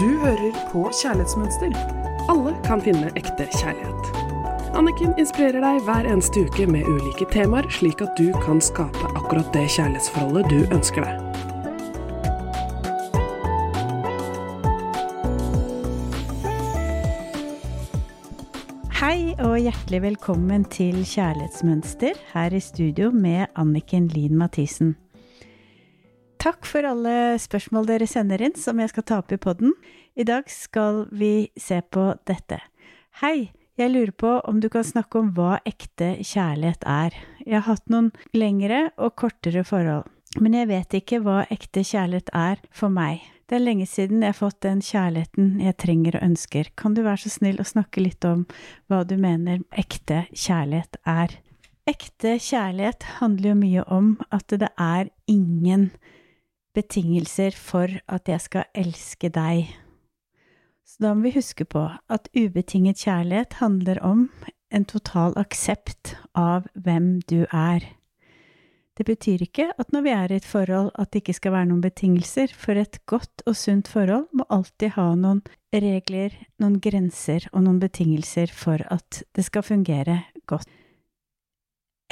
Du 0.00 0.08
hører 0.18 0.54
på 0.72 0.86
Kjærlighetsmønster. 0.96 1.74
Alle 2.32 2.54
kan 2.64 2.80
finne 2.80 3.10
ekte 3.20 3.44
kjærlighet. 3.52 4.06
Anniken 4.72 5.10
inspirerer 5.20 5.60
deg 5.60 5.82
hver 5.84 6.06
eneste 6.08 6.46
uke 6.46 6.64
med 6.72 6.88
ulike 6.88 7.26
temaer, 7.28 7.68
slik 7.68 8.00
at 8.00 8.16
du 8.16 8.30
kan 8.40 8.62
skape 8.64 9.10
akkurat 9.10 9.50
det 9.52 9.66
kjærlighetsforholdet 9.74 10.48
du 10.48 10.72
ønsker 10.72 11.04
deg. 11.04 11.20
Hei 19.02 19.36
og 19.36 19.60
hjertelig 19.60 20.00
velkommen 20.06 20.64
til 20.72 21.04
Kjærlighetsmønster 21.04 22.24
her 22.32 22.56
i 22.56 22.64
studio 22.64 23.12
med 23.12 23.52
Anniken 23.52 24.08
Lien 24.16 24.40
Mathisen. 24.40 24.96
Takk 26.40 26.64
for 26.64 26.86
alle 26.88 27.36
spørsmål 27.36 27.84
dere 27.84 28.06
sender 28.08 28.40
inn 28.40 28.54
som 28.56 28.78
jeg 28.80 28.88
skal 28.94 29.04
ta 29.04 29.18
opp 29.20 29.32
i 29.34 29.36
podden. 29.36 29.74
I 30.16 30.24
dag 30.24 30.46
skal 30.48 31.02
vi 31.12 31.50
se 31.60 31.82
på 31.84 32.06
dette. 32.24 32.56
Hei, 33.20 33.50
jeg 33.76 33.92
lurer 33.92 34.12
på 34.16 34.30
om 34.48 34.62
du 34.64 34.70
kan 34.72 34.86
snakke 34.88 35.20
om 35.20 35.34
hva 35.36 35.58
ekte 35.68 36.14
kjærlighet 36.24 36.86
er. 36.88 37.12
Jeg 37.44 37.58
har 37.58 37.66
hatt 37.66 37.92
noen 37.92 38.08
lengre 38.32 38.86
og 38.96 39.18
kortere 39.20 39.66
forhold, 39.68 40.08
men 40.40 40.56
jeg 40.56 40.70
vet 40.70 40.96
ikke 41.02 41.18
hva 41.26 41.42
ekte 41.52 41.82
kjærlighet 41.84 42.32
er 42.32 42.62
for 42.72 42.88
meg. 42.88 43.20
Det 43.44 43.58
er 43.58 43.66
lenge 43.66 43.84
siden 43.90 44.24
jeg 44.24 44.32
har 44.32 44.38
fått 44.38 44.62
den 44.64 44.80
kjærligheten 44.80 45.58
jeg 45.60 45.76
trenger 45.82 46.16
og 46.16 46.24
ønsker. 46.24 46.70
Kan 46.72 46.96
du 46.96 47.02
være 47.04 47.20
så 47.26 47.34
snill 47.34 47.60
å 47.60 47.68
snakke 47.68 48.00
litt 48.00 48.24
om 48.24 48.46
hva 48.88 49.02
du 49.04 49.18
mener 49.20 49.60
ekte 49.76 50.22
kjærlighet 50.32 51.02
er? 51.04 51.36
Ekte 51.90 52.38
kjærlighet 52.40 53.04
handler 53.18 53.52
jo 53.52 53.60
mye 53.60 53.84
om 53.92 54.14
at 54.32 54.56
det 54.56 54.72
er 54.80 55.12
ingen 55.28 55.90
betingelser 56.76 57.56
for 57.56 58.00
at 58.08 58.28
jeg 58.30 58.40
skal 58.46 58.68
elske 58.74 59.30
deg. 59.34 59.70
Så 60.86 61.04
da 61.04 61.14
må 61.14 61.28
vi 61.28 61.36
huske 61.36 61.66
på 61.68 61.84
at 62.10 62.28
ubetinget 62.34 63.04
kjærlighet 63.04 63.60
handler 63.60 64.00
om 64.02 64.28
en 64.74 64.84
total 64.86 65.34
aksept 65.38 66.16
av 66.38 66.66
hvem 66.74 67.18
du 67.30 67.44
er. 67.46 67.86
Det 68.98 69.06
betyr 69.08 69.40
ikke 69.46 69.70
at 69.80 69.94
når 69.94 70.02
vi 70.04 70.12
er 70.12 70.32
i 70.32 70.36
et 70.36 70.46
forhold 70.46 70.90
at 71.00 71.08
det 71.08 71.22
ikke 71.22 71.38
skal 71.38 71.54
være 71.54 71.70
noen 71.70 71.80
betingelser, 71.80 72.50
for 72.52 72.76
et 72.76 72.98
godt 73.08 73.44
og 73.48 73.56
sunt 73.56 73.88
forhold 73.88 74.26
må 74.36 74.44
alltid 74.52 74.92
ha 74.98 75.06
noen 75.16 75.40
regler, 75.72 76.34
noen 76.60 76.76
grenser 76.84 77.46
og 77.54 77.64
noen 77.64 77.78
betingelser 77.80 78.52
for 78.52 78.82
at 78.92 79.22
det 79.38 79.46
skal 79.46 79.64
fungere 79.64 80.18
godt. 80.50 80.68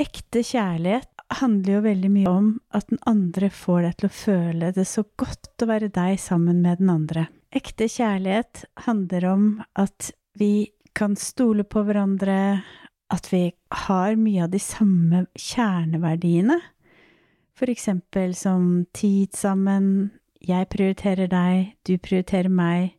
Ekte 0.00 0.40
kjærlighet 0.46 1.10
handler 1.40 1.74
jo 1.74 1.80
veldig 1.84 2.10
mye 2.14 2.30
om 2.30 2.48
at 2.74 2.88
den 2.90 3.00
andre 3.06 3.50
får 3.52 3.82
deg 3.84 3.98
til 3.98 4.08
å 4.08 4.16
føle 4.16 4.70
det 4.76 4.86
så 4.88 5.04
godt 5.20 5.64
å 5.64 5.68
være 5.68 5.90
deg 5.92 6.16
sammen 6.22 6.62
med 6.64 6.80
den 6.80 6.92
andre. 6.94 7.26
Ekte 7.54 7.88
kjærlighet 7.90 8.64
handler 8.86 9.28
om 9.32 9.44
at 9.78 10.10
vi 10.38 10.70
kan 10.96 11.14
stole 11.16 11.64
på 11.68 11.84
hverandre, 11.86 12.64
at 13.08 13.30
vi 13.32 13.44
har 13.86 14.18
mye 14.20 14.44
av 14.44 14.52
de 14.52 14.60
samme 14.62 15.26
kjerneverdiene 15.38 16.58
for 17.58 17.70
eksempel 17.72 18.34
som 18.38 18.86
tid 18.94 19.34
sammen, 19.34 20.10
jeg 20.38 20.68
prioriterer 20.70 21.26
deg, 21.30 21.72
du 21.82 21.96
prioriterer 21.98 22.52
meg, 22.52 22.92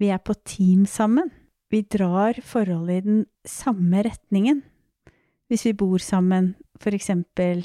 vi 0.00 0.08
er 0.14 0.22
på 0.24 0.32
team 0.48 0.86
sammen. 0.88 1.28
Vi 1.68 1.82
drar 1.84 2.38
forholdet 2.40 3.02
i 3.02 3.04
den 3.04 3.18
samme 3.44 4.00
retningen. 4.06 4.62
Hvis 5.52 5.66
vi 5.66 5.74
bor 5.76 6.00
sammen, 6.00 6.54
for 6.82 6.94
eksempel, 6.96 7.64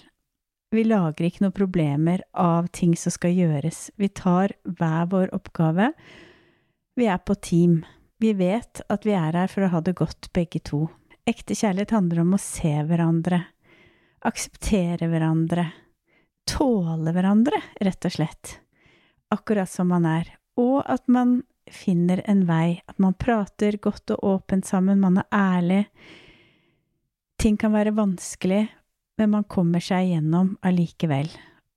vi 0.73 0.83
lager 0.87 1.27
ikke 1.27 1.43
noen 1.43 1.55
problemer 1.55 2.23
av 2.33 2.69
ting 2.73 2.95
som 2.97 3.13
skal 3.13 3.35
gjøres, 3.37 3.91
vi 3.95 4.09
tar 4.09 4.55
hver 4.65 5.09
vår 5.11 5.33
oppgave. 5.35 5.91
Vi 6.97 7.05
er 7.09 7.21
på 7.21 7.35
team. 7.35 7.83
Vi 8.21 8.31
vet 8.37 8.81
at 8.89 9.05
vi 9.05 9.13
er 9.17 9.35
her 9.35 9.49
for 9.51 9.65
å 9.65 9.71
ha 9.73 9.81
det 9.83 9.95
godt, 9.99 10.31
begge 10.33 10.61
to. 10.65 10.87
Ekte 11.29 11.55
kjærlighet 11.57 11.93
handler 11.95 12.23
om 12.23 12.35
å 12.35 12.41
se 12.41 12.71
hverandre, 12.87 13.39
akseptere 14.25 15.07
hverandre, 15.11 15.65
tåle 16.49 17.13
hverandre, 17.15 17.59
rett 17.83 18.07
og 18.07 18.15
slett, 18.15 18.57
akkurat 19.33 19.69
som 19.71 19.91
man 19.93 20.07
er, 20.09 20.29
og 20.59 20.81
at 20.89 21.05
man 21.11 21.41
finner 21.71 22.21
en 22.29 22.45
vei, 22.47 22.81
at 22.87 22.99
man 22.99 23.15
prater 23.15 23.77
godt 23.81 24.15
og 24.15 24.23
åpent 24.35 24.67
sammen, 24.67 24.99
man 25.03 25.21
er 25.21 25.29
ærlig. 25.31 25.83
Ting 27.39 27.57
kan 27.59 27.73
være 27.75 27.95
vanskelig, 27.95 28.65
men 29.17 29.33
man 29.33 29.47
kommer 29.49 29.83
seg 29.83 30.09
igjennom 30.09 30.55
allikevel. 30.65 31.31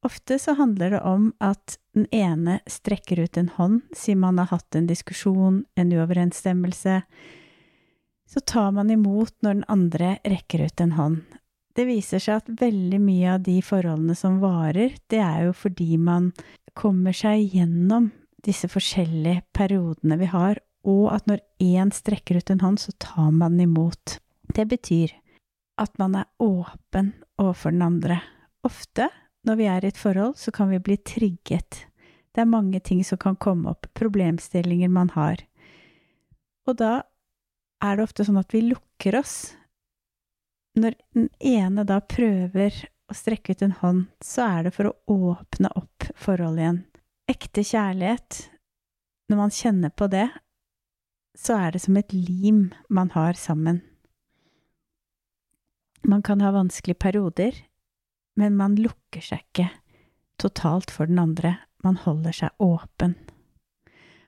Ofte 0.07 0.39
så 0.39 0.55
handler 0.55 0.95
det 0.95 1.01
om 1.09 1.31
at 1.43 1.79
den 1.97 2.07
ene 2.15 2.61
strekker 2.71 3.25
ut 3.25 3.37
en 3.41 3.51
hånd, 3.57 3.81
siden 3.97 4.23
man 4.23 4.39
har 4.39 4.53
hatt 4.53 4.77
en 4.79 4.87
diskusjon, 4.87 5.65
en 5.75 5.93
uoverensstemmelse. 5.93 7.01
Så 8.27 8.43
tar 8.47 8.71
man 8.77 8.91
imot 8.91 9.35
når 9.43 9.61
den 9.61 9.67
andre 9.73 10.17
rekker 10.27 10.67
ut 10.69 10.85
en 10.85 10.95
hånd 10.99 11.25
det 11.77 11.85
viser 11.89 12.23
seg 12.23 12.41
at 12.41 12.53
veldig 12.63 13.01
mye 13.03 13.35
av 13.37 13.43
de 13.45 13.59
forholdene 13.65 14.17
som 14.17 14.41
varer, 14.41 14.95
det 15.13 15.21
er 15.21 15.47
jo 15.49 15.57
fordi 15.57 15.97
man 16.01 16.31
kommer 16.77 17.17
seg 17.17 17.53
gjennom 17.55 18.11
disse 18.47 18.69
forskjellige 18.71 19.45
periodene 19.57 20.19
vi 20.21 20.31
har, 20.31 20.61
og 20.87 21.11
at 21.13 21.27
når 21.29 21.43
én 21.63 21.91
strekker 21.93 22.39
ut 22.39 22.53
en 22.53 22.63
hånd, 22.63 22.81
så 22.81 22.95
tar 23.03 23.33
man 23.33 23.57
den 23.57 23.67
imot. 23.69 24.19
Det 24.55 24.69
betyr 24.71 25.13
at 25.81 25.99
man 26.01 26.17
er 26.19 26.31
åpen 26.43 27.13
overfor 27.41 27.75
den 27.75 27.85
andre. 27.85 28.21
Ofte 28.67 29.11
når 29.47 29.59
vi 29.61 29.69
er 29.71 29.85
i 29.85 29.91
et 29.93 30.01
forhold, 30.01 30.35
så 30.41 30.51
kan 30.51 30.71
vi 30.73 30.83
bli 30.83 30.97
trigget. 30.97 31.85
Det 32.35 32.43
er 32.43 32.51
mange 32.51 32.81
ting 32.81 33.05
som 33.05 33.19
kan 33.19 33.37
komme 33.37 33.71
opp, 33.71 33.87
problemstillinger 33.95 34.91
man 34.93 35.13
har. 35.15 35.45
Og 36.67 36.77
da 36.81 36.95
er 37.85 37.97
det 37.97 38.09
ofte 38.09 38.27
sånn 38.27 38.41
at 38.41 38.53
vi 38.55 38.65
lukker 38.67 39.21
oss 39.21 39.55
når 40.77 40.97
den 41.17 41.31
ene 41.41 41.87
da 41.89 42.03
prøver 42.05 42.75
å 43.09 43.15
strekke 43.17 43.55
ut 43.55 43.63
en 43.65 43.77
hånd, 43.81 44.03
så 44.21 44.45
er 44.45 44.67
det 44.67 44.75
for 44.77 44.91
å 44.91 44.97
åpne 45.33 45.71
opp 45.79 46.09
forholdet 46.21 46.65
igjen. 46.65 46.81
Ekte 47.33 47.65
kjærlighet, 47.65 48.41
når 49.31 49.41
man 49.41 49.55
kjenner 49.55 49.95
på 49.95 50.09
det, 50.13 50.27
så 51.37 51.57
er 51.61 51.75
det 51.75 51.83
som 51.85 51.97
et 51.97 52.13
lim 52.13 52.69
man 52.93 53.11
har 53.17 53.39
sammen. 53.41 53.81
Man 56.05 56.23
kan 56.23 56.43
ha 56.45 56.53
vanskelige 56.55 57.01
perioder, 57.01 57.57
men 58.37 58.57
man 58.59 58.77
lukker 58.77 59.25
seg 59.25 59.45
ikke 59.47 59.71
totalt 60.41 60.93
for 60.93 61.09
den 61.09 61.19
andre, 61.19 61.57
man 61.85 61.97
holder 62.03 62.35
seg 62.37 62.63
åpen. 62.63 63.17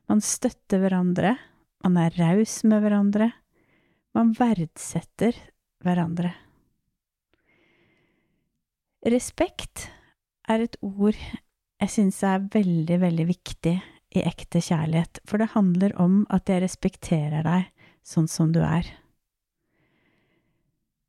Man 0.08 0.22
støtter 0.24 0.80
hverandre, 0.80 1.34
man 1.84 1.98
er 2.00 2.16
raus 2.16 2.62
med 2.64 2.82
hverandre, 2.84 3.30
man 4.16 4.32
verdsetter 4.38 5.36
hverandre. 5.84 6.32
Respekt 9.04 9.90
er 10.48 10.64
et 10.64 10.80
ord 10.82 11.18
jeg 11.78 11.92
syns 11.92 12.16
er 12.26 12.48
veldig, 12.50 12.96
veldig 13.04 13.26
viktig 13.28 13.74
i 14.18 14.22
ekte 14.26 14.58
kjærlighet, 14.64 15.20
for 15.28 15.38
det 15.38 15.52
handler 15.52 15.92
om 16.00 16.24
at 16.34 16.50
jeg 16.50 16.64
respekterer 16.64 17.44
deg 17.46 17.68
sånn 18.02 18.26
som 18.30 18.50
du 18.54 18.58
er. 18.64 18.88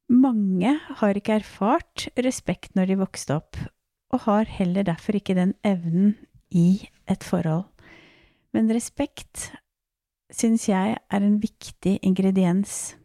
Mange 0.09 0.71
har 0.97 1.17
ikke 1.17 1.37
erfart 1.37 2.07
respekt 2.17 2.73
når 2.73 2.89
de 2.89 2.95
vokste 2.97 3.35
opp, 3.37 3.59
og 4.09 4.23
har 4.25 4.49
heller 4.49 4.87
derfor 4.87 5.19
ikke 5.19 5.37
den 5.37 5.53
evnen 5.61 6.15
i 6.49 6.89
et 7.05 7.23
forhold. 7.23 7.67
Men 8.53 8.71
respekt 8.73 9.51
syns 10.33 10.65
jeg 10.69 10.97
er 10.97 11.25
en 11.25 11.37
viktig 11.41 11.99
ingrediens 12.01 12.95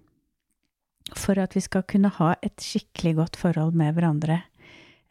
for 1.12 1.36
at 1.40 1.52
vi 1.52 1.60
skal 1.60 1.84
kunne 1.84 2.08
ha 2.16 2.34
et 2.42 2.56
skikkelig 2.64 3.14
godt 3.18 3.36
forhold 3.36 3.76
med 3.76 3.92
hverandre. 3.92 4.40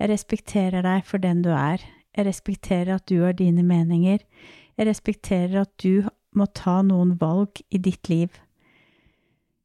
Jeg 0.01 0.10
respekterer 0.10 0.81
deg 0.81 1.06
for 1.06 1.22
den 1.22 1.44
du 1.45 1.51
er. 1.54 1.78
Jeg 2.18 2.25
respekterer 2.25 2.95
at 2.95 3.06
du 3.10 3.22
har 3.22 3.38
dine 3.38 3.63
meninger. 3.63 4.25
Jeg 4.78 4.88
respekterer 4.90 5.62
at 5.62 5.74
du 5.84 6.10
må 6.34 6.50
ta 6.57 6.81
noen 6.81 7.13
valg 7.22 7.62
i 7.69 7.78
ditt 7.78 8.10
liv. 8.10 8.34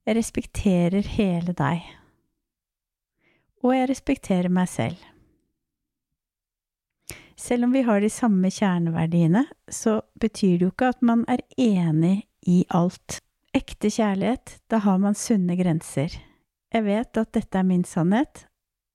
Jeg 0.05 0.17
respekterer 0.21 1.09
hele 1.17 1.57
deg. 1.57 1.81
Og 3.65 3.75
jeg 3.75 3.89
respekterer 3.91 4.53
meg 4.53 4.69
selv. 4.71 4.99
Selv 7.39 7.69
om 7.69 7.75
vi 7.75 7.85
har 7.87 8.01
de 8.03 8.11
samme 8.11 8.51
kjerneverdiene, 8.51 9.45
så 9.71 10.01
betyr 10.19 10.59
det 10.59 10.67
jo 10.67 10.73
ikke 10.73 10.91
at 10.91 11.03
man 11.07 11.25
er 11.31 11.43
enig 11.55 12.27
i 12.47 12.65
alt. 12.75 13.21
Ekte 13.55 13.91
kjærlighet, 13.91 14.59
da 14.71 14.83
har 14.83 14.99
man 15.03 15.15
sunne 15.19 15.55
grenser. 15.59 16.13
Jeg 16.75 16.85
vet 16.85 17.17
at 17.17 17.31
dette 17.33 17.61
er 17.61 17.67
min 17.67 17.85
sannhet, 17.87 18.45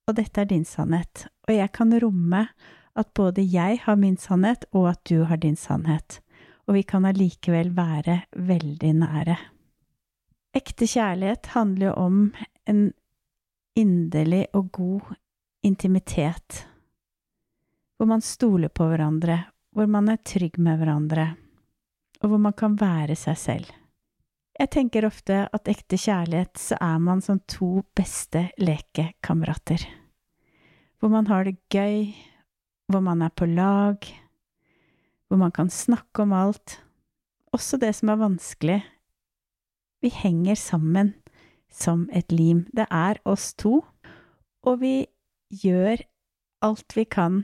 og 0.08 0.18
dette 0.20 0.44
er 0.44 0.50
din 0.52 0.66
sannhet, 0.68 1.28
og 1.48 1.56
jeg 1.56 1.72
kan 1.74 1.96
romme 2.04 2.44
at 3.00 3.10
både 3.18 3.46
jeg 3.48 3.80
har 3.86 3.96
min 3.98 4.18
sannhet, 4.20 4.68
og 4.76 4.92
at 4.92 5.02
du 5.10 5.24
har 5.30 5.40
din 5.42 5.56
sannhet, 5.58 6.20
og 6.68 6.78
vi 6.78 6.84
kan 6.86 7.08
allikevel 7.08 7.72
være 7.76 8.20
veldig 8.36 8.92
nære. 9.00 9.38
Ekte 10.54 10.86
kjærlighet 10.86 11.50
handler 11.56 11.88
jo 11.88 11.94
om 11.98 12.20
en 12.70 12.84
inderlig 13.80 14.46
og 14.54 14.72
god 14.72 15.14
intimitet, 15.64 16.64
hvor 17.98 18.10
man 18.10 18.24
stoler 18.24 18.72
på 18.74 18.88
hverandre, 18.90 19.40
hvor 19.74 19.90
man 19.90 20.12
er 20.12 20.22
trygg 20.26 20.60
med 20.62 20.82
hverandre, 20.82 21.30
og 22.22 22.30
hvor 22.30 22.42
man 22.42 22.56
kan 22.58 22.76
være 22.80 23.16
seg 23.20 23.40
selv. 23.40 23.72
Jeg 24.54 24.70
tenker 24.70 25.08
ofte 25.08 25.48
at 25.50 25.70
ekte 25.72 25.98
kjærlighet 25.98 26.60
så 26.62 26.78
er 26.78 27.00
man 27.02 27.24
som 27.26 27.40
to 27.50 27.82
beste 27.98 28.46
lekekamerater. 28.62 29.82
Hvor 31.02 31.10
man 31.10 31.28
har 31.28 31.48
det 31.48 31.58
gøy, 31.74 32.14
hvor 32.88 33.02
man 33.02 33.24
er 33.26 33.34
på 33.34 33.48
lag, 33.50 33.98
hvor 35.28 35.42
man 35.42 35.52
kan 35.52 35.74
snakke 35.74 36.22
om 36.22 36.36
alt, 36.38 36.78
også 37.54 37.80
det 37.82 37.96
som 37.98 38.14
er 38.14 38.22
vanskelig. 38.22 38.80
Vi 40.04 40.14
henger 40.14 40.56
sammen 40.60 41.14
som 41.74 42.08
et 42.14 42.32
lim. 42.32 42.66
Det 42.72 42.86
er 42.92 43.20
oss 43.26 43.52
to, 43.58 43.82
og 44.64 44.80
vi 44.84 45.04
gjør 45.64 46.06
alt 46.64 46.96
vi 46.96 47.06
kan 47.10 47.44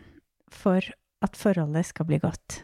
for 0.50 0.86
at 1.26 1.38
forholdet 1.38 1.90
skal 1.90 2.08
bli 2.10 2.20
godt. 2.22 2.64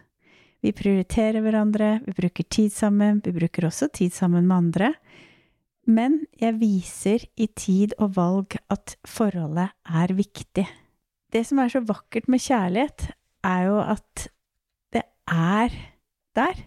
Vi 0.64 0.72
prioriterer 0.74 1.44
hverandre, 1.46 2.00
vi 2.08 2.16
bruker 2.18 2.48
tid 2.50 2.72
sammen, 2.74 3.20
vi 3.26 3.34
bruker 3.36 3.68
også 3.68 3.92
tid 3.94 4.14
sammen 4.16 4.48
med 4.48 4.56
andre. 4.56 4.94
Men 5.86 6.24
jeg 6.42 6.58
viser 6.58 7.28
i 7.38 7.46
tid 7.54 7.94
og 8.02 8.16
valg 8.16 8.56
at 8.74 8.96
forholdet 9.06 9.70
er 9.86 10.14
viktig. 10.18 10.66
Det 11.30 11.44
som 11.46 11.60
er 11.62 11.70
så 11.70 11.84
vakkert 11.86 12.30
med 12.32 12.42
kjærlighet, 12.42 13.12
er 13.46 13.68
jo 13.68 13.78
at 13.84 14.26
det 14.96 15.04
er 15.30 15.76
der. 16.34 16.64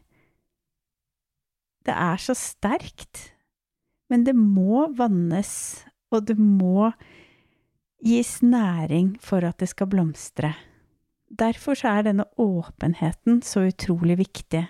Det 1.88 1.96
er 1.96 2.22
så 2.22 2.36
sterkt. 2.38 3.32
Men 4.08 4.24
det 4.24 4.34
må 4.36 4.86
vannes, 4.96 5.52
og 6.12 6.26
det 6.30 6.38
må 6.40 6.90
gis 8.04 8.38
næring 8.42 9.16
for 9.20 9.44
at 9.44 9.58
det 9.60 9.68
skal 9.72 9.90
blomstre. 9.90 10.54
Derfor 11.28 11.76
er 11.84 12.06
denne 12.06 12.24
åpenheten 12.40 13.42
så 13.44 13.66
utrolig 13.68 14.16
viktig. 14.22 14.64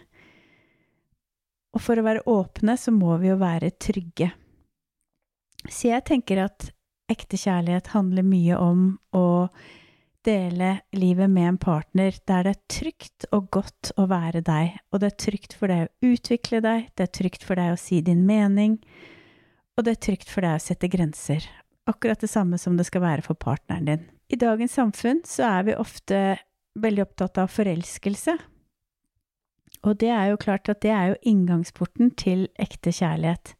Og 1.76 1.84
for 1.84 2.00
å 2.00 2.06
være 2.06 2.24
åpne, 2.26 2.74
så 2.80 2.90
må 2.94 3.14
vi 3.22 3.30
jo 3.30 3.38
være 3.38 3.70
trygge. 3.78 4.32
Så 5.68 5.92
jeg 5.92 6.06
tenker 6.08 6.42
at 6.46 6.70
ekte 7.12 7.38
kjærlighet 7.40 7.92
handler 7.94 8.26
mye 8.26 8.56
om 8.58 8.88
å 9.16 9.28
dele 10.26 10.80
livet 10.92 11.30
med 11.30 11.48
en 11.52 11.60
partner 11.60 12.16
der 12.28 12.48
det 12.48 12.54
er 12.56 12.64
trygt 12.72 13.28
og 13.32 13.48
godt 13.54 13.92
å 13.96 14.08
være 14.10 14.42
deg, 14.44 14.74
og 14.90 15.00
det 15.00 15.12
er 15.12 15.20
trygt 15.24 15.54
for 15.56 15.72
deg 15.72 15.86
å 15.86 16.10
utvikle 16.12 16.60
deg, 16.64 16.88
det 16.98 17.06
er 17.06 17.14
trygt 17.20 17.46
for 17.46 17.60
deg 17.60 17.72
å 17.72 17.80
si 17.80 18.00
din 18.04 18.26
mening, 18.28 18.76
og 19.78 19.86
det 19.86 19.94
er 19.94 20.04
trygt 20.08 20.30
for 20.32 20.42
deg 20.42 20.58
å 20.58 20.62
sette 20.62 20.90
grenser. 20.90 21.44
Akkurat 21.88 22.20
det 22.20 22.30
samme 22.32 22.58
som 22.60 22.76
det 22.76 22.88
skal 22.88 23.04
være 23.04 23.24
for 23.24 23.38
partneren 23.38 23.86
din. 23.88 24.06
I 24.28 24.36
dagens 24.36 24.74
samfunn 24.76 25.22
så 25.24 25.46
er 25.46 25.68
vi 25.70 25.76
ofte 25.78 26.18
veldig 26.78 27.04
opptatt 27.06 27.38
av 27.40 27.52
forelskelse. 27.52 28.34
Og 29.86 29.94
det 30.02 30.10
er 30.10 30.32
jo 30.32 30.40
klart 30.42 30.68
at 30.68 30.82
det 30.82 30.90
er 30.92 31.12
jo 31.12 31.22
inngangsporten 31.30 32.10
til 32.18 32.48
ekte 32.60 32.92
kjærlighet. 32.92 33.54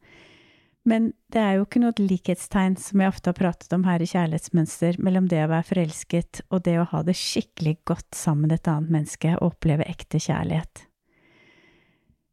Men 0.88 1.12
det 1.32 1.40
er 1.40 1.56
jo 1.56 1.66
ikke 1.66 1.82
noe 1.82 2.00
likhetstegn, 2.00 2.78
som 2.80 3.02
jeg 3.02 3.12
ofte 3.12 3.30
har 3.30 3.38
pratet 3.38 3.74
om 3.76 3.84
her 3.84 4.00
i 4.00 4.08
Kjærlighetsmønster, 4.08 4.96
mellom 5.04 5.26
det 5.28 5.42
å 5.44 5.50
være 5.50 5.68
forelsket 5.68 6.42
og 6.48 6.62
det 6.64 6.78
å 6.80 6.86
ha 6.94 7.02
det 7.04 7.16
skikkelig 7.18 7.76
godt 7.88 8.16
sammen 8.16 8.48
med 8.48 8.56
et 8.56 8.70
annet 8.72 8.94
menneske 8.94 9.34
og 9.36 9.52
oppleve 9.52 9.88
ekte 9.90 10.20
kjærlighet. 10.22 10.88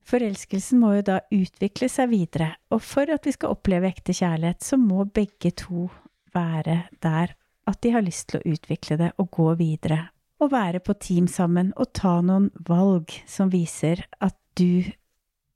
Forelskelsen 0.06 0.80
må 0.82 0.94
jo 0.98 1.06
da 1.08 1.20
utvikle 1.34 1.90
seg 1.90 2.12
videre, 2.12 2.52
og 2.70 2.84
for 2.86 3.10
at 3.10 3.26
vi 3.26 3.34
skal 3.34 3.56
oppleve 3.56 3.90
ekte 3.90 4.14
kjærlighet, 4.14 4.62
så 4.62 4.78
må 4.78 5.08
begge 5.10 5.52
to 5.58 5.88
være 6.36 6.84
der 7.02 7.34
at 7.66 7.80
de 7.82 7.94
har 7.96 8.06
lyst 8.06 8.30
til 8.30 8.42
å 8.42 8.54
utvikle 8.54 9.00
det 9.02 9.16
og 9.18 9.32
gå 9.34 9.48
videre 9.58 10.04
å 10.46 10.50
være 10.52 10.82
på 10.84 10.96
team 11.00 11.28
sammen 11.32 11.72
og 11.80 11.94
ta 11.98 12.20
noen 12.24 12.50
valg 12.68 13.14
som 13.30 13.52
viser 13.54 14.04
at 14.24 14.36
du 14.60 14.86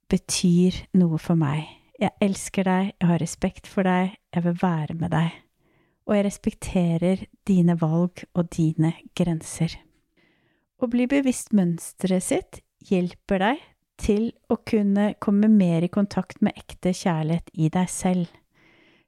betyr 0.10 0.78
noe 0.98 1.20
for 1.22 1.40
meg. 1.40 1.68
Jeg 2.00 2.16
elsker 2.24 2.66
deg, 2.66 2.94
jeg 2.96 3.10
har 3.10 3.22
respekt 3.22 3.68
for 3.68 3.88
deg, 3.88 4.16
jeg 4.34 4.46
vil 4.46 4.58
være 4.62 4.96
med 4.96 5.12
deg. 5.14 5.36
Og 6.08 6.16
jeg 6.16 6.26
respekterer 6.26 7.26
dine 7.46 7.76
valg 7.80 8.24
og 8.34 8.50
dine 8.56 8.96
grenser. 9.18 9.76
Å 10.80 10.88
bli 10.88 11.06
bevisst 11.12 11.52
mønsteret 11.54 12.26
sitt 12.26 12.62
hjelper 12.88 13.44
deg 13.44 13.66
til 14.00 14.30
å 14.50 14.60
kunne 14.68 15.14
komme 15.20 15.50
mer 15.52 15.84
i 15.84 15.92
kontakt 15.92 16.42
med 16.46 16.56
ekte 16.58 16.94
kjærlighet 16.96 17.52
i 17.54 17.70
deg 17.74 17.90
selv. 17.92 18.30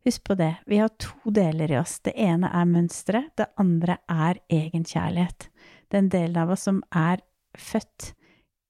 Husk 0.05 0.23
på 0.25 0.35
det, 0.35 0.55
vi 0.65 0.79
har 0.81 0.89
to 0.99 1.31
deler 1.31 1.71
i 1.71 1.77
oss. 1.77 1.99
Det 2.03 2.15
ene 2.17 2.49
er 2.49 2.67
mønsteret, 2.67 3.31
det 3.37 3.51
andre 3.61 3.99
er 4.09 4.41
egenkjærlighet 4.49 5.51
den 5.91 6.09
delen 6.09 6.37
av 6.37 6.51
oss 6.55 6.65
som 6.67 6.81
er 6.95 7.21
født 7.57 8.13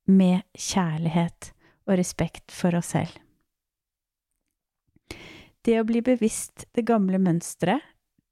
med 0.09 0.41
kjærlighet 0.57 1.51
og 1.87 1.97
respekt 1.99 2.53
for 2.53 2.75
oss 2.77 2.93
selv. 2.95 3.13
Det 5.61 5.77
å 5.77 5.85
bli 5.85 6.01
bevisst 6.01 6.65
det 6.73 6.87
gamle 6.89 7.19
mønsteret, 7.21 7.83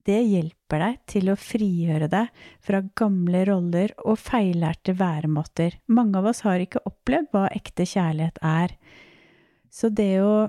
det 0.07 0.19
hjelper 0.23 0.83
deg 0.83 0.99
til 1.11 1.31
å 1.31 1.37
frigjøre 1.39 2.07
deg 2.11 2.29
fra 2.65 2.81
gamle 2.97 3.43
roller 3.49 3.93
og 4.05 4.19
feillærte 4.21 4.95
væremåter. 4.99 5.75
Mange 5.91 6.21
av 6.21 6.29
oss 6.31 6.43
har 6.47 6.61
ikke 6.63 6.83
opplevd 6.87 7.31
hva 7.35 7.47
ekte 7.53 7.87
kjærlighet 7.89 8.39
er. 8.45 8.75
Så 9.69 9.91
det 9.93 10.13
å 10.23 10.47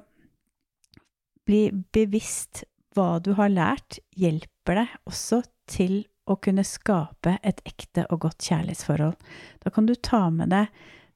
bli 1.49 1.67
bevisst 1.93 2.65
hva 2.95 3.19
du 3.23 3.33
har 3.39 3.51
lært, 3.53 3.99
hjelper 4.19 4.83
deg 4.83 4.95
også 5.11 5.43
til 5.71 6.01
å 6.31 6.37
kunne 6.43 6.65
skape 6.67 7.37
et 7.47 7.61
ekte 7.67 8.07
og 8.11 8.25
godt 8.27 8.47
kjærlighetsforhold. 8.47 9.17
Da 9.63 9.73
kan 9.75 9.89
du 9.89 9.97
ta 9.99 10.29
med 10.35 10.53
deg 10.55 10.71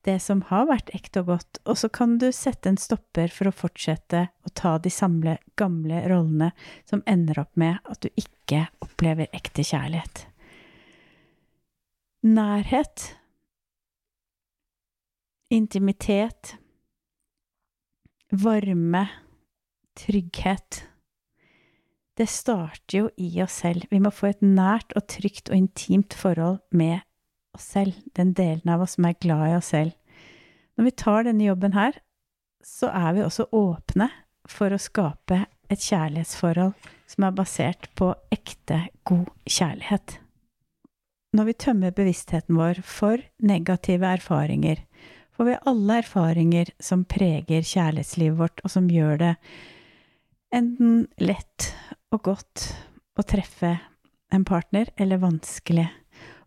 det 0.04 0.18
som 0.20 0.42
har 0.50 0.68
vært 0.68 0.92
ekte 0.96 1.22
og 1.22 1.32
godt, 1.32 1.60
og 1.64 1.78
så 1.80 1.88
kan 1.92 2.18
du 2.20 2.28
sette 2.34 2.70
en 2.70 2.80
stopper 2.80 3.32
for 3.32 3.48
å 3.48 3.54
fortsette 3.54 4.26
å 4.44 4.52
ta 4.56 4.76
de 4.82 4.92
samle, 4.92 5.38
gamle 5.56 6.02
rollene 6.10 6.52
som 6.88 7.02
ender 7.10 7.40
opp 7.42 7.56
med 7.60 7.80
at 7.88 8.04
du 8.04 8.10
ikke 8.20 8.66
opplever 8.84 9.32
ekte 9.36 9.64
kjærlighet. 9.64 10.26
Nærhet, 12.24 13.10
intimitet, 15.52 16.56
varme, 18.32 19.06
trygghet 20.00 20.84
det 22.18 22.26
starter 22.30 22.98
jo 22.98 23.08
i 23.18 23.42
oss 23.42 23.58
selv. 23.64 23.88
Vi 23.90 23.98
må 24.02 24.12
få 24.14 24.30
et 24.30 24.42
nært 24.44 24.94
og 24.98 25.06
trygt 25.10 25.50
og 25.50 25.58
intimt 25.58 26.14
forhold 26.14 26.60
med 26.70 27.02
oss 27.54 27.70
selv, 27.76 27.96
den 28.18 28.32
delen 28.36 28.70
av 28.70 28.84
oss 28.84 28.96
som 28.98 29.06
er 29.08 29.18
glad 29.20 29.46
i 29.50 29.56
oss 29.58 29.72
selv. 29.74 29.94
Når 30.74 30.88
vi 30.88 30.96
tar 31.04 31.26
denne 31.26 31.46
jobben 31.46 31.76
her, 31.76 31.96
så 32.64 32.90
er 32.90 33.14
vi 33.14 33.24
også 33.24 33.48
åpne 33.54 34.08
for 34.50 34.72
å 34.74 34.80
skape 34.80 35.44
et 35.72 35.80
kjærlighetsforhold 35.80 36.74
som 37.10 37.26
er 37.26 37.36
basert 37.36 37.88
på 37.98 38.10
ekte, 38.34 38.86
god 39.06 39.30
kjærlighet. 39.46 40.18
Når 41.34 41.48
vi 41.48 41.56
tømmer 41.64 41.94
bevisstheten 41.94 42.58
vår 42.58 42.80
for 42.86 43.22
negative 43.42 44.06
erfaringer, 44.06 44.82
får 45.34 45.48
vi 45.48 45.56
alle 45.70 45.98
erfaringer 46.02 46.70
som 46.82 47.02
preger 47.10 47.64
kjærlighetslivet 47.66 48.38
vårt, 48.38 48.62
og 48.62 48.70
som 48.70 48.90
gjør 48.90 49.18
det 49.22 49.32
enten 50.54 51.08
lett 51.18 51.72
og 52.14 52.22
godt 52.30 52.68
å 53.18 53.24
treffe 53.26 53.72
en 54.34 54.46
partner, 54.46 54.90
eller 54.96 55.22
vanskelig. 55.22 55.88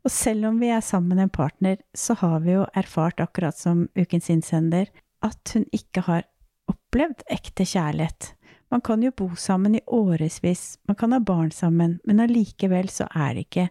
Og 0.07 0.11
selv 0.15 0.45
om 0.47 0.59
vi 0.61 0.69
er 0.71 0.79
sammen 0.79 1.17
med 1.17 1.25
en 1.25 1.33
partner, 1.35 1.81
så 1.91 2.15
har 2.21 2.39
vi 2.45 2.53
jo 2.53 2.63
erfart, 2.79 3.19
akkurat 3.19 3.57
som 3.59 3.89
ukens 3.91 4.29
innsender, 4.31 4.87
at 5.19 5.51
hun 5.51 5.65
ikke 5.75 6.05
har 6.05 6.23
opplevd 6.71 7.25
ekte 7.27 7.65
kjærlighet. 7.67 8.29
Man 8.71 8.83
kan 8.87 9.03
jo 9.03 9.11
bo 9.11 9.27
sammen 9.35 9.75
i 9.75 9.81
årevis, 9.83 10.77
man 10.87 10.95
kan 10.95 11.11
ha 11.11 11.19
barn 11.19 11.51
sammen, 11.51 11.97
men 12.07 12.23
allikevel 12.23 12.87
så 12.87 13.09
er 13.11 13.35
det 13.35 13.43
ikke 13.49 13.67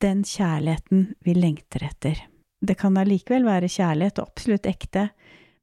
den 0.00 0.24
kjærligheten 0.24 1.04
vi 1.28 1.36
lengter 1.36 1.84
etter. 1.90 2.24
Det 2.64 2.78
kan 2.80 2.96
allikevel 2.96 3.44
være 3.44 3.68
kjærlighet, 3.68 4.24
og 4.24 4.32
absolutt 4.32 4.72
ekte, 4.72 5.10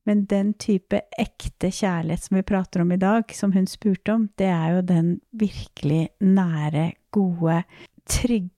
men 0.06 0.26
den 0.30 0.54
type 0.62 1.02
ekte 1.18 1.74
kjærlighet 1.74 2.30
som 2.30 2.38
vi 2.38 2.46
prater 2.54 2.86
om 2.86 2.94
i 2.94 3.02
dag, 3.02 3.34
som 3.34 3.58
hun 3.58 3.66
spurte 3.66 4.14
om, 4.14 4.30
det 4.38 4.54
er 4.54 4.78
jo 4.78 4.88
den 4.94 5.14
virkelig 5.34 6.12
nære, 6.22 6.92
gode, 7.10 7.64
trygge, 8.06 8.54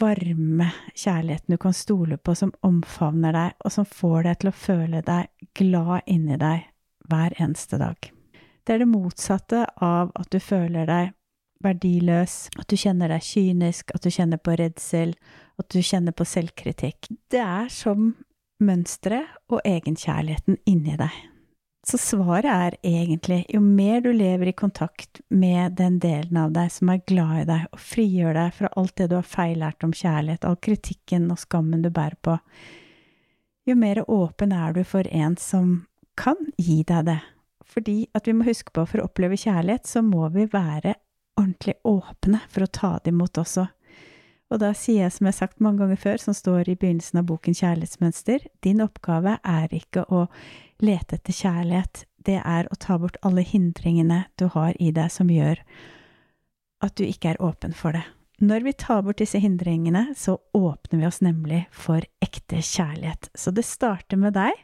varme 0.00 0.70
kjærligheten 0.94 1.52
du 1.52 1.58
kan 1.58 1.72
stole 1.72 2.16
på, 2.16 2.34
som 2.34 2.52
omfavner 2.62 3.32
deg, 3.32 3.54
og 3.64 3.72
som 3.72 3.84
får 3.84 4.22
deg 4.22 4.38
til 4.38 4.50
å 4.50 4.56
føle 4.56 5.02
deg 5.02 5.28
glad 5.54 6.02
inni 6.06 6.36
deg 6.36 6.66
hver 7.08 7.34
eneste 7.38 7.78
dag. 7.78 7.96
Det 8.64 8.74
er 8.74 8.78
det 8.78 8.90
motsatte 8.90 9.64
av 9.80 10.10
at 10.14 10.30
du 10.30 10.40
føler 10.40 10.86
deg 10.86 11.14
verdiløs, 11.64 12.50
at 12.58 12.68
du 12.68 12.76
kjenner 12.76 13.08
deg 13.08 13.24
kynisk, 13.24 13.90
at 13.94 14.04
du 14.04 14.10
kjenner 14.10 14.38
på 14.38 14.54
redsel, 14.58 15.14
at 15.58 15.70
du 15.72 15.80
kjenner 15.82 16.12
på 16.12 16.26
selvkritikk. 16.28 17.08
Det 17.30 17.40
er 17.40 17.68
som 17.72 18.14
mønsteret 18.60 19.38
og 19.48 19.62
egenkjærligheten 19.64 20.60
inni 20.66 20.98
deg. 20.98 21.14
Så 21.88 21.96
svaret 21.96 22.44
er 22.52 22.74
egentlig 22.84 23.46
jo 23.48 23.62
mer 23.64 24.02
du 24.04 24.10
lever 24.12 24.50
i 24.50 24.52
kontakt 24.52 25.22
med 25.32 25.78
den 25.78 25.94
delen 26.02 26.36
av 26.36 26.50
deg 26.52 26.68
som 26.74 26.90
er 26.92 27.00
glad 27.08 27.38
i 27.38 27.46
deg, 27.48 27.62
og 27.72 27.80
frigjør 27.80 28.36
deg 28.36 28.50
fra 28.58 28.68
alt 28.76 28.94
det 29.00 29.06
du 29.08 29.14
har 29.16 29.30
feillært 29.30 29.86
om 29.86 29.94
kjærlighet, 29.96 30.44
all 30.44 30.58
kritikken 30.60 31.30
og 31.32 31.40
skammen 31.40 31.86
du 31.86 31.88
bærer 31.88 32.18
på, 32.20 32.36
jo 33.68 33.76
mer 33.76 34.02
åpen 34.04 34.52
er 34.52 34.76
du 34.76 34.82
for 34.84 35.08
en 35.08 35.38
som 35.40 35.72
kan 36.18 36.36
gi 36.60 36.82
deg 36.84 37.08
det. 37.08 37.18
Fordi 37.68 37.96
at 38.16 38.28
vi 38.28 38.36
må 38.36 38.44
huske 38.44 38.72
på, 38.74 38.84
for 38.88 39.00
å 39.00 39.08
oppleve 39.08 39.40
kjærlighet, 39.40 39.88
så 39.88 40.04
må 40.04 40.28
vi 40.34 40.44
være 40.52 40.92
ordentlig 41.38 41.78
åpne 41.88 42.42
for 42.52 42.64
å 42.64 42.72
ta 42.72 42.92
det 43.00 43.14
imot 43.14 43.40
også. 43.40 43.64
Og 44.48 44.62
da 44.62 44.72
sier 44.76 45.04
jeg 45.04 45.14
som 45.14 45.26
jeg 45.26 45.34
har 45.34 45.38
sagt 45.42 45.60
mange 45.64 45.82
ganger 45.82 46.00
før, 46.00 46.20
som 46.22 46.36
står 46.36 46.70
i 46.72 46.76
begynnelsen 46.80 47.20
av 47.20 47.26
boken 47.28 47.56
Kjærlighetsmønster, 47.56 48.46
din 48.64 48.80
oppgave 48.80 49.36
er 49.44 49.74
ikke 49.76 50.06
å 50.08 50.24
lete 50.80 51.18
etter 51.18 51.36
kjærlighet, 51.36 52.04
det 52.24 52.38
er 52.40 52.68
å 52.68 52.78
ta 52.80 52.96
bort 53.00 53.18
alle 53.24 53.44
hindringene 53.46 54.24
du 54.40 54.48
har 54.54 54.76
i 54.80 54.90
deg 54.94 55.12
som 55.12 55.30
gjør 55.32 55.60
at 56.84 56.94
du 56.98 57.04
ikke 57.06 57.34
er 57.34 57.42
åpen 57.42 57.74
for 57.76 57.96
det. 57.96 58.04
Når 58.38 58.64
vi 58.68 58.72
tar 58.78 59.02
bort 59.02 59.18
disse 59.18 59.40
hindringene, 59.42 60.12
så 60.14 60.36
åpner 60.54 61.00
vi 61.00 61.06
oss 61.08 61.20
nemlig 61.26 61.64
for 61.74 62.04
ekte 62.22 62.60
kjærlighet. 62.62 63.32
Så 63.34 63.50
det 63.50 63.66
starter 63.66 64.20
med 64.20 64.36
deg. 64.38 64.54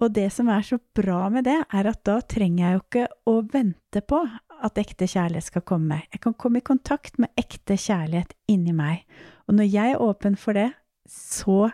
Og 0.00 0.12
det 0.16 0.30
som 0.32 0.48
er 0.52 0.64
så 0.64 0.78
bra 0.96 1.26
med 1.32 1.44
det, 1.48 1.58
er 1.72 1.88
at 1.88 2.00
da 2.08 2.18
trenger 2.24 2.62
jeg 2.62 2.76
jo 2.76 2.82
ikke 2.84 3.06
å 3.28 3.36
vente 3.52 4.02
på 4.08 4.22
at 4.66 4.80
ekte 4.80 5.08
kjærlighet 5.10 5.48
skal 5.48 5.64
komme. 5.66 6.00
Jeg 6.12 6.22
kan 6.24 6.34
komme 6.34 6.60
i 6.60 6.66
kontakt 6.66 7.20
med 7.22 7.32
ekte 7.38 7.78
kjærlighet 7.78 8.34
inni 8.50 8.74
meg. 8.76 9.04
Og 9.46 9.58
når 9.58 9.70
jeg 9.70 9.94
er 9.94 10.02
åpen 10.02 10.36
for 10.40 10.58
det, 10.58 10.70
så 11.10 11.70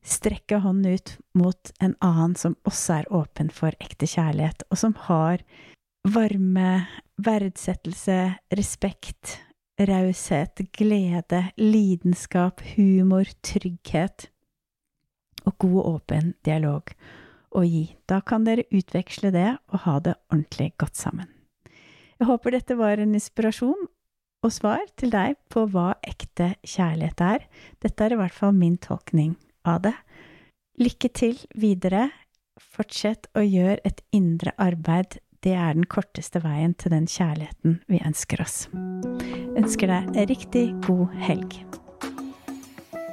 strekker 0.00 0.56
jeg 0.56 0.64
hånden 0.64 0.96
ut 0.96 1.14
mot 1.36 1.72
en 1.84 1.94
annen 2.00 2.36
som 2.38 2.56
også 2.68 3.00
er 3.00 3.12
åpen 3.12 3.50
for 3.52 3.76
ekte 3.82 4.08
kjærlighet, 4.08 4.64
og 4.72 4.80
som 4.80 4.96
har 5.08 5.44
varme, 6.08 6.86
verdsettelse, 7.20 8.18
respekt, 8.56 9.36
raushet, 9.80 10.64
glede, 10.76 11.44
lidenskap, 11.60 12.62
humor, 12.74 13.28
trygghet 13.44 14.30
og 15.44 15.56
god 15.58 15.76
og 15.80 15.90
åpen 15.94 16.34
dialog 16.44 16.92
å 17.56 17.64
gi. 17.66 17.84
Da 18.08 18.20
kan 18.24 18.44
dere 18.46 18.68
utveksle 18.70 19.32
det 19.34 19.50
og 19.72 19.84
ha 19.86 19.98
det 20.04 20.16
ordentlig 20.30 20.72
godt 20.80 20.96
sammen. 21.00 21.28
Jeg 22.20 22.28
håper 22.28 22.52
dette 22.52 22.76
var 22.76 23.00
en 23.00 23.14
inspirasjon 23.16 23.86
og 24.44 24.52
svar 24.52 24.82
til 25.00 25.12
deg 25.12 25.38
på 25.52 25.64
hva 25.72 25.94
ekte 26.04 26.50
kjærlighet 26.60 27.22
er. 27.24 27.46
Dette 27.80 28.04
er 28.04 28.12
i 28.12 28.18
hvert 28.20 28.36
fall 28.36 28.52
min 28.56 28.76
tolkning 28.76 29.38
av 29.64 29.80
det. 29.86 29.94
Lykke 30.80 31.10
til 31.16 31.40
videre. 31.56 32.10
Fortsett 32.60 33.30
å 33.32 33.40
gjøre 33.40 33.80
et 33.88 34.04
indre 34.12 34.52
arbeid. 34.60 35.16
Det 35.40 35.56
er 35.56 35.72
den 35.72 35.88
korteste 35.88 36.42
veien 36.44 36.76
til 36.76 36.92
den 36.92 37.08
kjærligheten 37.08 37.80
vi 37.88 38.04
ønsker 38.04 38.44
oss. 38.44 38.66
ønsker 39.56 39.88
deg 39.88 40.12
en 40.12 40.28
riktig 40.28 40.66
god 40.84 41.16
helg. 41.24 41.56